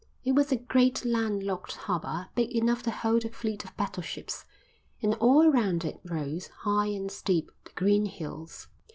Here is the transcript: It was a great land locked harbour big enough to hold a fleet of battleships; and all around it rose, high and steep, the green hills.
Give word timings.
It 0.25 0.31
was 0.31 0.51
a 0.51 0.55
great 0.55 1.05
land 1.05 1.43
locked 1.43 1.75
harbour 1.75 2.29
big 2.33 2.55
enough 2.55 2.81
to 2.81 2.89
hold 2.89 3.23
a 3.23 3.29
fleet 3.29 3.63
of 3.65 3.77
battleships; 3.77 4.45
and 4.99 5.13
all 5.19 5.45
around 5.45 5.85
it 5.85 5.99
rose, 6.03 6.47
high 6.61 6.87
and 6.87 7.11
steep, 7.11 7.51
the 7.65 7.71
green 7.75 8.07
hills. 8.07 8.67